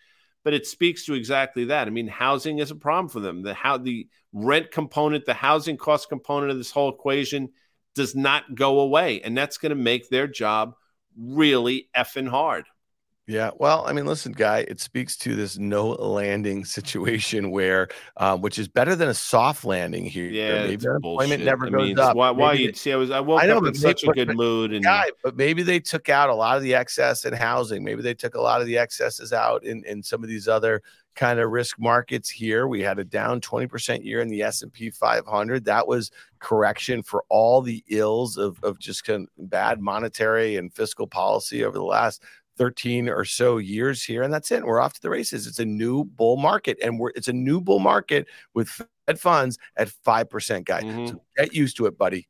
[0.49, 1.87] but it speaks to exactly that.
[1.87, 3.43] I mean, housing is a problem for them.
[3.43, 7.51] The how the rent component, the housing cost component of this whole equation
[7.95, 10.73] does not go away, and that's going to make their job
[11.19, 12.65] really effing hard.
[13.29, 18.41] Yeah, well, I mean, listen, guy, it speaks to this no landing situation where, um,
[18.41, 20.31] which is better than a soft landing here.
[20.31, 22.17] Yeah, maybe unemployment never I goes mean, up.
[22.17, 22.31] Why?
[22.31, 22.91] Why you see?
[22.91, 25.37] I was I woke I know, up in such a good mood, and guy, but
[25.37, 27.85] maybe they took out a lot of the excess in housing.
[27.85, 30.81] Maybe they took a lot of the excesses out in in some of these other
[31.19, 32.69] kind of risk markets here.
[32.69, 35.65] We had a down 20% year in the S&P 500.
[35.65, 40.73] That was correction for all the ills of, of just kind of bad monetary and
[40.73, 42.23] fiscal policy over the last
[42.59, 44.65] 13 or so years here, and that's it.
[44.65, 45.47] We're off to the races.
[45.47, 49.59] It's a new bull market, and we're it's a new bull market with Fed funds
[49.77, 50.83] at five percent, guys.
[50.83, 51.07] Mm-hmm.
[51.07, 52.29] So get used to it, buddy.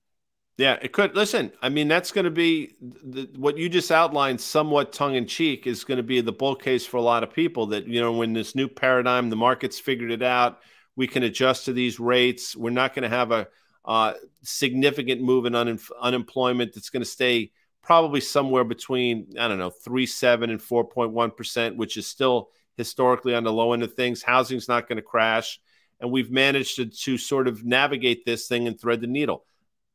[0.59, 1.15] Yeah, it could.
[1.15, 5.27] Listen, I mean, that's going to be the, what you just outlined, somewhat tongue in
[5.27, 7.67] cheek, is going to be the bull case for a lot of people.
[7.67, 10.61] That you know, when this new paradigm, the market's figured it out,
[10.97, 12.57] we can adjust to these rates.
[12.57, 13.47] We're not going to have a
[13.85, 17.53] uh, significant move in un- unemployment that's going to stay
[17.89, 22.07] probably somewhere between I don't know three seven and four point one percent, which is
[22.07, 24.23] still historically on the low end of things.
[24.23, 25.59] Housing's not going to crash,
[25.99, 29.45] and we've managed to, to sort of navigate this thing and thread the needle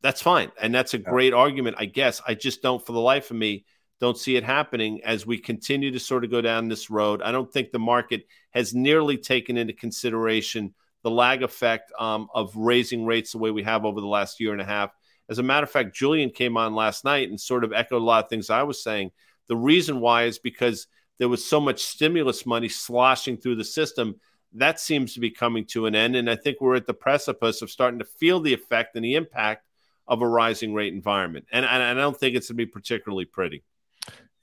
[0.04, 0.52] that's fine.
[0.62, 2.22] And that's a great argument, I guess.
[2.28, 3.66] I just don't, for the life of me,
[4.02, 7.22] don't see it happening as we continue to sort of go down this road.
[7.22, 12.54] I don't think the market has nearly taken into consideration the lag effect um, of
[12.56, 14.92] raising rates the way we have over the last year and a half.
[15.30, 18.06] As a matter of fact, Julian came on last night and sort of echoed a
[18.06, 19.12] lot of things I was saying.
[19.48, 20.88] The reason why is because
[21.20, 24.20] there was so much stimulus money sloshing through the system.
[24.54, 26.16] That seems to be coming to an end.
[26.16, 29.16] And I think we're at the precipice of starting to feel the effect and the
[29.16, 29.66] impact
[30.08, 31.46] of a rising rate environment.
[31.52, 33.64] And, and I don't think it's going to be particularly pretty.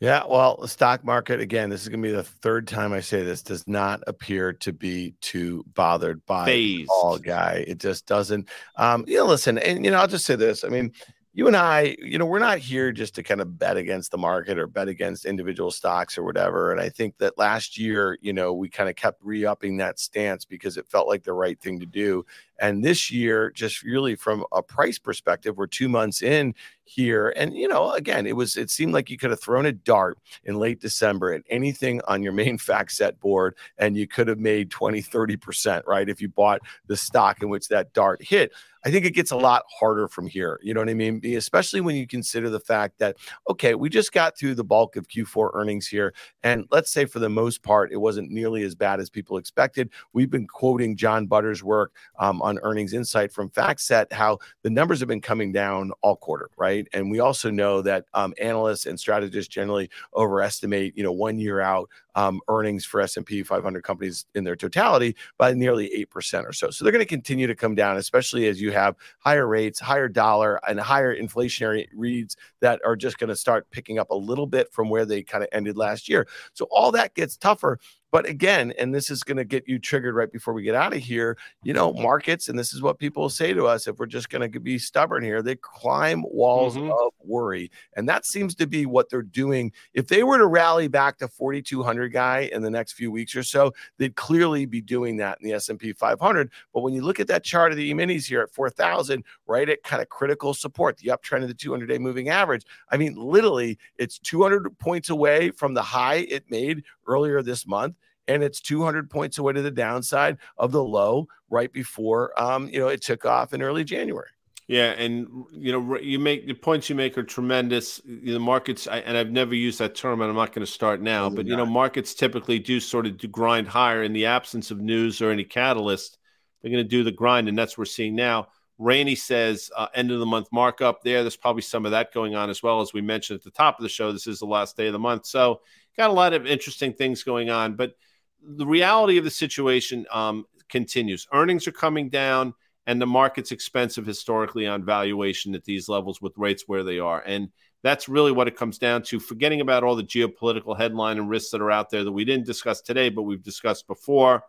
[0.00, 1.68] Yeah, well, the stock market again.
[1.68, 3.42] This is going to be the third time I say this.
[3.42, 6.46] Does not appear to be too bothered by
[6.88, 7.64] all guy.
[7.68, 8.48] It just doesn't.
[8.76, 10.64] Um, you know, listen, and you know, I'll just say this.
[10.64, 10.92] I mean,
[11.33, 14.19] you and I, you know, we're not here just to kind of bet against the
[14.19, 16.73] market or bet against individual stocks or whatever.
[16.73, 20.01] And I think that last year, you know, we kind of kept re upping that
[20.01, 22.27] stance because it felt like the right thing to do.
[22.59, 27.33] And this year, just really from a price perspective, we're two months in here.
[27.37, 30.19] And, you know, again, it was, it seemed like you could have thrown a dart
[30.45, 34.71] in late December at anything on your main FactSet board and you could have made
[34.71, 36.09] 20, 30%, right?
[36.09, 38.51] If you bought the stock in which that dart hit.
[38.85, 40.59] I think it gets a lot harder from here.
[40.62, 41.21] You know what I mean?
[41.25, 43.16] Especially when you consider the fact that,
[43.49, 46.14] okay, we just got through the bulk of Q4 earnings here.
[46.43, 49.90] And let's say for the most part, it wasn't nearly as bad as people expected.
[50.12, 55.01] We've been quoting John Butters' work um, on Earnings Insight from FactSet, how the numbers
[55.01, 56.87] have been coming down all quarter, right?
[56.93, 61.61] And we also know that um, analysts and strategists generally overestimate, you know, one year
[61.61, 66.71] out um, earnings for S&P 500 companies in their totality by nearly 8% or so.
[66.71, 70.09] So they're going to continue to come down, especially as you have higher rates, higher
[70.09, 74.46] dollar, and higher inflationary reads that are just going to start picking up a little
[74.46, 76.26] bit from where they kind of ended last year.
[76.52, 77.78] So all that gets tougher.
[78.11, 80.92] But again, and this is going to get you triggered right before we get out
[80.92, 84.07] of here, you know, markets, and this is what people say to us if we're
[84.07, 86.90] just going to be stubborn here, they climb walls mm-hmm.
[86.90, 87.70] of worry.
[87.94, 89.73] And that seems to be what they're doing.
[89.94, 93.42] If they were to rally back to 4,200 guy in the next few weeks or
[93.42, 96.51] so, they'd clearly be doing that in the S&P 500.
[96.75, 99.83] But when you look at that chart of the E-minis here at 4,000, right at
[99.85, 104.18] kind of critical support, the uptrend of the 200-day moving average, I mean, literally, it's
[104.18, 107.96] 200 points away from the high it made earlier this month
[108.31, 112.79] and it's 200 points away to the downside of the low right before um, you
[112.79, 114.29] know it took off in early January.
[114.69, 118.01] Yeah, and you know you make the points you make are tremendous.
[118.05, 121.29] The markets, and I've never used that term, and I'm not going to start now.
[121.29, 124.81] But you know, markets typically do sort of do grind higher in the absence of
[124.81, 126.19] news or any catalyst.
[126.62, 128.47] They're going to do the grind, and that's what we're seeing now.
[128.79, 131.23] Rainey says uh, end of the month markup there.
[131.23, 133.77] There's probably some of that going on as well as we mentioned at the top
[133.77, 134.12] of the show.
[134.12, 135.62] This is the last day of the month, so
[135.97, 137.75] got a lot of interesting things going on.
[137.75, 137.95] But
[138.42, 141.26] the reality of the situation um, continues.
[141.33, 142.55] Earnings are coming down,
[142.87, 147.22] and the market's expensive historically on valuation at these levels with rates where they are.
[147.24, 147.50] And
[147.83, 149.20] that's really what it comes down to.
[149.20, 152.46] Forgetting about all the geopolitical headline and risks that are out there that we didn't
[152.46, 154.42] discuss today, but we've discussed before.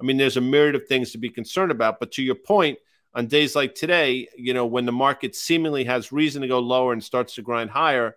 [0.00, 1.98] I mean, there's a myriad of things to be concerned about.
[1.98, 2.78] But to your point,
[3.14, 6.92] on days like today, you know, when the market seemingly has reason to go lower
[6.92, 8.14] and starts to grind higher,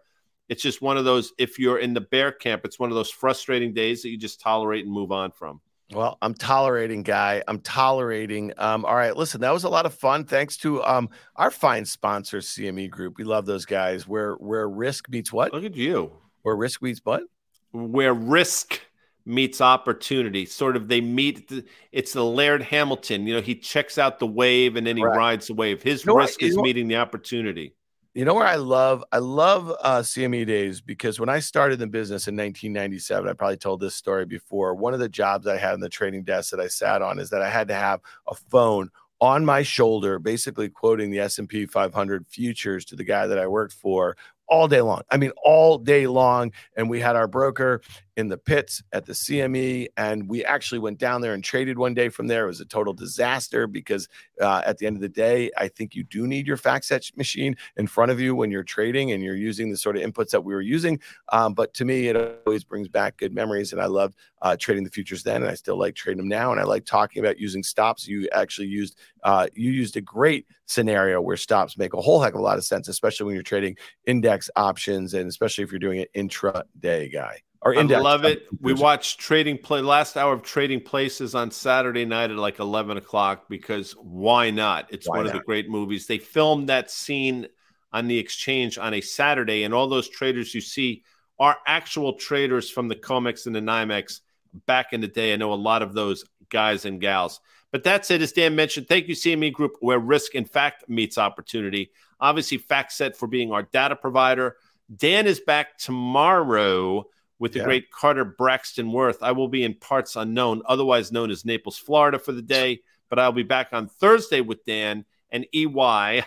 [0.49, 3.11] it's just one of those, if you're in the bear camp, it's one of those
[3.11, 5.61] frustrating days that you just tolerate and move on from.
[5.91, 7.43] Well, I'm tolerating, guy.
[7.47, 8.53] I'm tolerating.
[8.57, 10.23] Um, all right, listen, that was a lot of fun.
[10.25, 13.17] Thanks to um, our fine sponsor, CME Group.
[13.17, 14.07] We love those guys.
[14.07, 15.51] Where where risk meets what?
[15.51, 16.11] Look at you.
[16.43, 17.23] Where risk meets what?
[17.71, 18.79] Where risk
[19.25, 20.45] meets opportunity.
[20.45, 21.47] Sort of they meet.
[21.47, 23.25] The, it's the Laird Hamilton.
[23.25, 25.17] You know, he checks out the wave and then he right.
[25.17, 25.81] rides the wave.
[25.81, 27.73] His you know risk is meeting the opportunity.
[28.15, 31.87] You know where I love I love uh, CME days because when I started the
[31.87, 34.73] business in 1997, I probably told this story before.
[34.73, 37.29] One of the jobs I had in the trading desk that I sat on is
[37.29, 38.89] that I had to have a phone
[39.21, 43.73] on my shoulder, basically quoting the S&P 500 futures to the guy that I worked
[43.73, 44.17] for
[44.49, 45.01] all day long.
[45.09, 46.51] I mean, all day long.
[46.75, 47.81] And we had our broker
[48.19, 51.93] in the pits at the CME, and we actually went down there and traded one
[51.93, 52.43] day from there.
[52.43, 54.09] It was a total disaster because
[54.41, 57.55] uh, at the end of the day, I think you do need your FactSet machine
[57.77, 60.43] in front of you when you're trading and you're using the sort of inputs that
[60.43, 60.99] we were using.
[61.29, 64.83] Um, but to me, it always brings back good memories, and I loved uh, trading
[64.83, 66.51] the futures then, and I still like trading them now.
[66.51, 68.05] And I like talking about using stops.
[68.05, 72.33] You actually used uh, you used a great scenario where stops make a whole heck
[72.33, 75.79] of a lot of sense, especially when you're trading index options, and especially if you're
[75.79, 77.41] doing it intraday guy.
[77.61, 77.99] Or index.
[77.99, 78.47] I love it.
[78.61, 82.95] We watched trading play last hour of trading places on Saturday night at like eleven
[82.95, 84.87] o'clock because why not?
[84.91, 85.35] It's why one not?
[85.35, 86.07] of the great movies.
[86.07, 87.47] They filmed that scene
[87.91, 91.03] on the exchange on a Saturday, and all those traders you see
[91.37, 94.21] are actual traders from the Comex and the NYMEX
[94.65, 95.33] back in the day.
[95.33, 97.41] I know a lot of those guys and gals.
[97.71, 98.21] But that's it.
[98.21, 101.91] As Dan mentioned, thank you, CME Group, where risk in fact meets opportunity.
[102.19, 104.55] Obviously, FactSet for being our data provider.
[104.95, 107.05] Dan is back tomorrow
[107.37, 107.65] with the yeah.
[107.65, 109.21] great Carter Braxton Worth.
[109.21, 112.81] I will be in parts unknown, otherwise known as Naples, Florida, for the day.
[113.09, 116.23] But I'll be back on Thursday with Dan and EY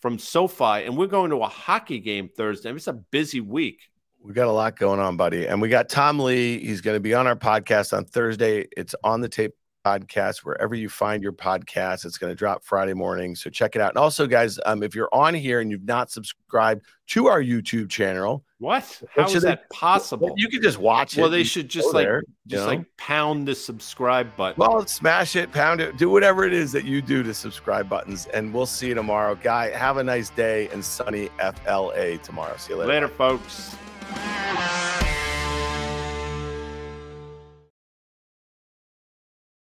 [0.00, 2.72] from SoFi, and we're going to a hockey game Thursday.
[2.72, 3.80] It's a busy week.
[4.20, 5.46] We got a lot going on, buddy.
[5.46, 6.58] And we got Tom Lee.
[6.58, 8.66] He's going to be on our podcast on Thursday.
[8.76, 9.54] It's on the tape
[9.84, 12.04] podcast wherever you find your podcast.
[12.04, 13.90] It's going to drop Friday morning, so check it out.
[13.90, 17.90] And also, guys, um, if you're on here and you've not subscribed to our YouTube
[17.90, 19.02] channel, what?
[19.10, 20.32] How is that they, possible?
[20.36, 21.20] You can just watch it.
[21.20, 22.68] Well, they should just like there, just know?
[22.68, 24.60] like pound the subscribe button.
[24.60, 28.26] Well, smash it, pound it, do whatever it is that you do to subscribe buttons,
[28.26, 29.70] and we'll see you tomorrow, guy.
[29.70, 32.56] Have a nice day and sunny FLA tomorrow.
[32.56, 32.92] See you later.
[32.92, 33.76] Later, folks.